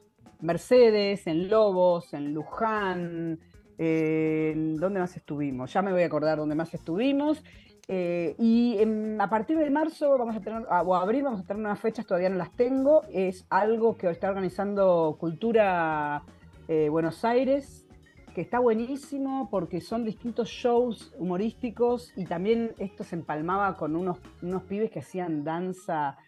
Mercedes, 0.41 1.27
en 1.27 1.49
Lobos, 1.51 2.15
en 2.15 2.33
Luján, 2.33 3.41
eh, 3.79 4.53
¿en 4.55 4.77
¿dónde 4.77 5.01
más 5.01 5.17
estuvimos? 5.17 5.73
Ya 5.73 5.83
me 5.83 5.93
voy 5.93 6.03
a 6.03 6.07
acordar 6.07 6.39
dónde 6.39 6.55
más 6.55 6.75
estuvimos. 6.75 7.43
Eh, 7.91 8.35
y 8.39 8.79
a 9.19 9.31
partir 9.31 9.57
de 9.57 9.71
marzo 9.71 10.19
vamos 10.19 10.37
a 10.37 10.41
tener, 10.41 10.67
ah, 10.69 10.83
o 10.83 10.95
abril 10.95 11.23
vamos 11.23 11.41
a 11.41 11.45
tener 11.45 11.61
unas 11.61 11.81
fechas, 11.81 12.07
todavía 12.07 12.29
no 12.29 12.37
las 12.37 12.53
tengo. 12.53 13.03
Es 13.11 13.47
algo 13.49 13.97
que 13.97 14.11
está 14.11 14.29
organizando 14.29 15.17
Cultura 15.19 16.23
eh, 16.69 16.91
Buenos 16.91 17.25
Aires, 17.25 17.87
que 18.35 18.43
está 18.43 18.59
buenísimo 18.59 19.49
porque 19.51 19.81
son 19.81 20.05
distintos 20.05 20.51
shows 20.51 21.15
humorísticos 21.19 22.13
y 22.15 22.27
también 22.27 22.75
esto 22.79 23.05
se 23.05 23.17
empalmaba 23.17 23.75
con 23.77 23.97
unos, 23.97 24.19
unos 24.43 24.65
pibes 24.65 24.91
que 24.91 24.99
hacían 24.99 25.45
danza, 25.45 26.19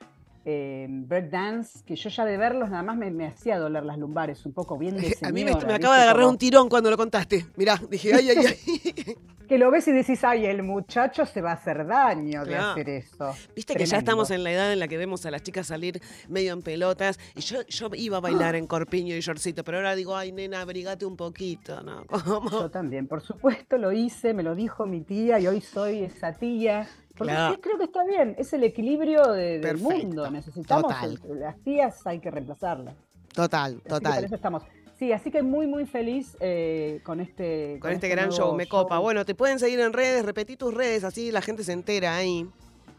eh, 0.44 0.86
breakdance, 0.88 1.84
que 1.84 1.96
yo 1.96 2.08
ya 2.08 2.24
de 2.24 2.36
verlos 2.36 2.70
nada 2.70 2.82
más 2.82 2.96
me, 2.96 3.10
me 3.10 3.26
hacía 3.26 3.58
doler 3.58 3.84
las 3.84 3.98
lumbares, 3.98 4.44
un 4.46 4.52
poco 4.52 4.78
bien 4.78 4.96
de 4.96 5.16
a 5.22 5.30
mí 5.30 5.44
me, 5.44 5.50
señora, 5.52 5.66
me 5.66 5.74
acaba 5.74 5.96
de 5.96 6.02
agarrar 6.02 6.22
Como 6.22 6.30
un 6.32 6.38
tirón 6.38 6.68
cuando 6.68 6.90
lo 6.90 6.96
contaste. 6.96 7.46
Mirá, 7.56 7.80
dije, 7.90 8.14
ay, 8.14 8.30
ay, 8.30 8.46
ay. 8.46 9.14
Que 9.50 9.58
lo 9.58 9.68
ves 9.72 9.88
y 9.88 9.92
decís, 9.92 10.22
ay, 10.22 10.46
el 10.46 10.62
muchacho 10.62 11.26
se 11.26 11.40
va 11.40 11.50
a 11.50 11.54
hacer 11.54 11.84
daño 11.84 12.44
de 12.44 12.54
hacer 12.56 12.88
eso. 12.88 13.34
Viste 13.56 13.74
que 13.74 13.84
ya 13.84 13.98
estamos 13.98 14.30
en 14.30 14.44
la 14.44 14.52
edad 14.52 14.72
en 14.72 14.78
la 14.78 14.86
que 14.86 14.96
vemos 14.96 15.26
a 15.26 15.32
las 15.32 15.42
chicas 15.42 15.66
salir 15.66 16.00
medio 16.28 16.52
en 16.52 16.62
pelotas. 16.62 17.18
Y 17.34 17.40
yo, 17.40 17.62
yo 17.66 17.88
iba 17.96 18.18
a 18.18 18.20
bailar 18.20 18.54
en 18.54 18.68
corpiño 18.68 19.16
y 19.16 19.20
shortcito, 19.20 19.64
pero 19.64 19.78
ahora 19.78 19.96
digo, 19.96 20.14
ay, 20.16 20.30
nena, 20.30 20.60
abrigate 20.60 21.04
un 21.04 21.16
poquito, 21.16 21.82
¿no? 21.82 22.04
Como- 22.24 22.48
Yo 22.48 22.70
también, 22.70 23.08
por 23.08 23.22
supuesto 23.22 23.76
lo 23.76 23.90
hice, 23.90 24.34
me 24.34 24.44
lo 24.44 24.54
dijo 24.54 24.86
mi 24.86 25.00
tía 25.00 25.40
y 25.40 25.48
hoy 25.48 25.60
soy 25.60 26.04
esa 26.04 26.32
tía. 26.32 26.86
Porque 27.20 27.34
Claro. 27.34 27.54
sí, 27.54 27.60
creo 27.60 27.76
que 27.76 27.84
está 27.84 28.02
bien, 28.02 28.34
es 28.38 28.50
el 28.54 28.64
equilibrio 28.64 29.30
de- 29.32 29.58
del 29.58 29.76
mundo. 29.76 30.30
Necesitamos 30.30 30.84
total. 30.84 31.20
el- 31.28 31.40
las 31.40 31.58
tías, 31.62 32.06
hay 32.06 32.18
que 32.18 32.30
reemplazarlas. 32.30 32.94
Total, 33.34 33.74
Así 33.74 33.88
total. 33.90 34.24
eso 34.24 34.34
estamos. 34.36 34.62
Sí, 34.98 35.12
así 35.12 35.30
que 35.30 35.42
muy, 35.42 35.66
muy 35.66 35.84
feliz 35.84 36.34
eh, 36.40 37.00
con 37.04 37.20
este. 37.20 37.78
Con 37.78 37.92
este 37.92 38.08
gran 38.08 38.30
show, 38.30 38.54
me 38.54 38.66
copa. 38.66 38.98
Bueno, 39.00 39.26
te 39.26 39.34
pueden 39.34 39.58
seguir 39.58 39.80
en 39.80 39.92
redes, 39.92 40.24
repetí 40.24 40.56
tus 40.56 40.72
redes, 40.72 41.04
así 41.04 41.30
la 41.30 41.42
gente 41.42 41.62
se 41.62 41.72
entera 41.72 42.16
ahí. 42.16 42.46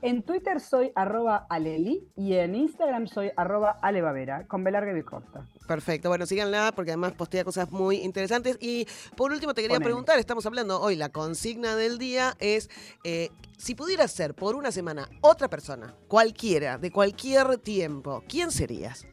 En 0.03 0.24
Twitter 0.24 0.60
soy 0.60 0.91
arroba 0.96 1.46
aleli 1.48 2.08
y 2.15 2.34
en 2.34 2.55
Instagram 2.55 3.08
soy 3.08 3.31
arroba 3.38 3.77
alebavera, 3.81 4.48
con 4.48 4.63
B 4.63 4.72
larga 4.72 4.91
y 4.91 4.96
B 4.96 5.03
corta. 5.03 5.46
Perfecto, 5.67 6.10
bueno, 6.10 6.25
síganla 6.25 6.72
porque 6.75 6.91
además 6.91 7.13
postea 7.13 7.43
cosas 7.43 7.72
muy 7.72 7.98
interesantes. 7.98 8.58
Y 8.60 8.88
por 9.15 9.31
último 9.31 9.53
te 9.53 9.62
quería 9.62 9.79
preguntar, 9.79 10.17
estamos 10.17 10.46
hablando 10.48 10.81
hoy, 10.81 10.96
la 10.96 11.10
consigna 11.10 11.75
del 11.75 12.00
día 12.00 12.36
es, 12.39 12.70
eh, 13.03 13.29
si 13.58 13.75
pudieras 13.75 14.12
ser 14.12 14.34
por 14.34 14.55
una 14.55 14.72
semana 14.72 15.08
otra 15.22 15.50
persona, 15.50 15.93
cualquiera, 16.08 16.79
de 16.79 16.91
cualquier 16.91 17.60
tiempo, 17.60 18.24
¿quién 18.27 18.50
serías? 18.50 19.05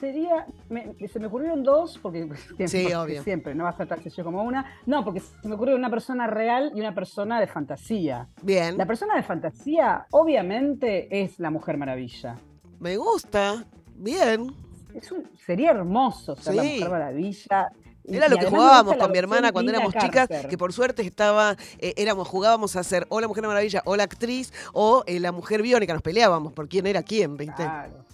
Sería, 0.00 0.46
me- 0.68 0.94
se 1.08 1.20
me 1.20 1.26
ocurrieron 1.26 1.62
dos, 1.62 1.98
porque 2.00 2.20
siempre, 2.56 2.68
Sí, 2.68 2.82
porque 2.84 2.96
obvio. 2.96 3.22
siempre, 3.22 3.54
no 3.54 3.64
va 3.64 3.70
a 3.70 3.76
ser 3.76 3.86
tan 3.86 4.02
sencillo 4.02 4.24
como 4.24 4.42
una. 4.42 4.64
No, 4.86 5.04
porque 5.04 5.20
se 5.20 5.46
me 5.48 5.54
ocurrió 5.54 5.76
una 5.76 5.90
persona 5.90 6.26
real 6.26 6.72
y 6.74 6.80
una 6.80 6.94
persona 6.94 7.38
de 7.40 7.46
fantasía. 7.46 8.28
Bien, 8.42 8.76
La 8.78 8.86
persona 8.86 9.14
de 9.14 9.22
fantasía, 9.22 10.06
obviamente, 10.10 11.22
es 11.22 11.38
la 11.38 11.50
Mujer 11.50 11.76
Maravilla. 11.76 12.36
me 12.78 12.96
gusta, 12.96 13.64
bien. 13.94 14.54
Es 14.94 15.12
un- 15.12 15.28
sería 15.46 15.70
hermoso 15.70 16.34
ser 16.36 16.54
la. 16.54 16.62
Mujer 16.64 16.88
Maravilla. 16.90 17.70
Era 18.02 18.26
y 18.26 18.30
lo 18.30 18.38
que 18.38 18.46
jugábamos 18.46 18.96
con 18.96 19.12
mi 19.12 19.18
hermana 19.18 19.52
cuando 19.52 19.70
éramos 19.70 19.94
chicas, 19.94 20.26
que 20.48 20.56
por 20.58 20.72
suerte 20.72 21.02
estaba, 21.02 21.54
eh, 21.78 21.92
éramos, 21.96 22.26
jugábamos 22.26 22.74
a 22.74 22.82
ser 22.82 23.06
o 23.10 23.20
la 23.20 23.28
Mujer 23.28 23.46
Maravilla 23.46 23.82
o 23.84 23.94
la 23.94 24.04
actriz 24.04 24.52
o 24.72 25.04
eh, 25.06 25.20
la 25.20 25.30
Mujer 25.30 25.62
Biónica, 25.62 25.92
nos 25.92 26.02
peleábamos 26.02 26.52
por 26.54 26.66
quién 26.68 26.86
era 26.86 27.02
quién, 27.02 27.36
¿viste? 27.36 27.62
Claro. 27.62 28.04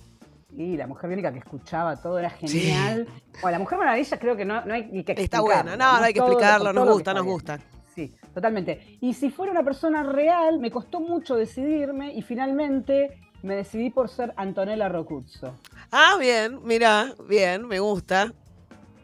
Y 0.56 0.76
la 0.76 0.86
mujer 0.86 1.08
biónica 1.08 1.32
que 1.32 1.38
escuchaba 1.40 1.96
todo 1.96 2.18
era 2.18 2.30
genial. 2.30 3.06
Bueno, 3.42 3.50
la 3.50 3.58
Mujer 3.58 3.78
Maravilla 3.78 4.18
creo 4.18 4.36
que 4.36 4.44
no, 4.46 4.64
no 4.64 4.72
hay 4.72 4.84
ni 4.90 5.04
que 5.04 5.12
Está 5.12 5.38
explicarlo, 5.38 5.44
buena, 5.44 5.76
no, 5.76 5.98
no 5.98 6.04
hay 6.04 6.12
que 6.14 6.18
explicarlo, 6.20 6.64
todo 6.72 6.72
nos 6.72 6.94
gusta, 6.94 7.10
está 7.10 7.14
nos 7.14 7.22
bien. 7.24 7.32
gusta. 7.34 7.60
Sí, 7.94 8.14
totalmente. 8.34 8.98
Y 9.00 9.12
si 9.14 9.30
fuera 9.30 9.52
una 9.52 9.62
persona 9.62 10.02
real, 10.02 10.58
me 10.58 10.70
costó 10.70 11.00
mucho 11.00 11.36
decidirme 11.36 12.14
y 12.14 12.22
finalmente 12.22 13.18
me 13.42 13.54
decidí 13.56 13.90
por 13.90 14.08
ser 14.08 14.32
Antonella 14.36 14.88
Rocuzzo. 14.88 15.54
Ah, 15.92 16.16
bien, 16.18 16.60
mira, 16.64 17.14
bien, 17.28 17.66
me 17.68 17.78
gusta. 17.78 18.32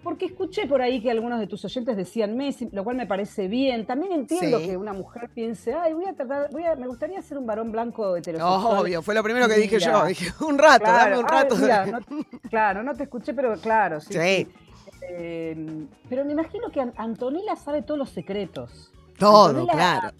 Porque 0.02 0.26
escuché 0.26 0.66
por 0.66 0.82
ahí 0.82 1.00
que 1.00 1.10
algunos 1.10 1.38
de 1.38 1.46
tus 1.46 1.64
oyentes 1.64 1.96
decían 1.96 2.36
Messi, 2.36 2.68
lo 2.72 2.82
cual 2.82 2.96
me 2.96 3.06
parece 3.06 3.46
bien. 3.46 3.86
También 3.86 4.12
entiendo 4.12 4.58
Sí. 4.58 4.66
que 4.66 4.76
una 4.76 4.92
mujer 4.92 5.30
piense, 5.32 5.74
ay, 5.74 5.92
voy 5.92 6.06
a 6.06 6.12
tratar, 6.12 6.50
voy 6.50 6.64
a, 6.64 6.74
me 6.74 6.88
gustaría 6.88 7.22
ser 7.22 7.38
un 7.38 7.46
varón 7.46 7.70
blanco 7.70 8.16
heterosexual. 8.16 8.78
Obvio, 8.80 9.00
fue 9.02 9.14
lo 9.14 9.22
primero 9.22 9.46
que 9.48 9.54
dije 9.54 9.78
yo. 9.78 10.04
Dije, 10.06 10.32
un 10.44 10.58
rato, 10.58 10.84
dame 10.86 10.98
Claro, 11.14 11.20
un 11.20 11.26
ay, 11.28 11.30
rato. 11.42 11.56
mira, 11.56 11.86
no- 11.86 12.00
claro, 12.50 12.82
no 12.82 12.94
te 12.94 13.04
escuché, 13.04 13.32
pero 13.32 13.54
claro, 13.58 14.00
sí. 14.00 14.12
Sí. 14.14 14.48
Eh, 15.08 15.86
pero 16.08 16.24
me 16.24 16.32
imagino 16.32 16.70
que 16.70 16.80
An- 16.80 16.92
Antonella 16.96 17.56
sabe 17.56 17.82
todos 17.82 17.98
los 17.98 18.10
secretos. 18.10 18.92
Todo, 19.18 19.50
Antonella- 19.50 19.72
claro. 19.72 20.10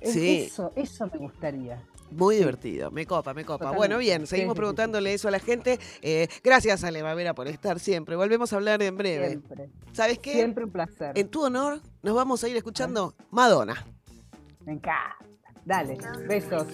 es- 0.00 0.12
Sí. 0.12 0.42
Eso, 0.46 0.72
eso 0.76 1.06
me 1.12 1.18
gustaría. 1.18 1.82
Muy 2.14 2.36
divertido, 2.36 2.90
me 2.90 3.06
copa, 3.06 3.34
me 3.34 3.44
copa. 3.44 3.66
Totalmente. 3.66 3.78
Bueno, 3.78 3.98
bien, 3.98 4.26
seguimos 4.26 4.54
preguntándole 4.54 5.14
eso 5.14 5.28
a 5.28 5.30
la 5.30 5.40
gente. 5.40 5.78
Eh, 6.00 6.28
gracias, 6.42 6.84
Ale 6.84 7.02
Bavera, 7.02 7.34
por 7.34 7.48
estar 7.48 7.80
siempre. 7.80 8.16
Volvemos 8.16 8.52
a 8.52 8.56
hablar 8.56 8.82
en 8.82 8.96
breve. 8.96 9.28
Siempre. 9.28 9.70
¿Sabes 9.92 10.18
qué? 10.18 10.32
Siempre 10.32 10.64
un 10.64 10.70
placer. 10.70 11.12
En 11.18 11.28
tu 11.28 11.44
honor, 11.44 11.80
nos 12.02 12.14
vamos 12.14 12.44
a 12.44 12.48
ir 12.48 12.56
escuchando 12.56 13.14
Madonna. 13.30 13.84
Me 14.64 14.74
encanta. 14.74 15.16
Dale, 15.64 15.98
besos. 16.28 16.66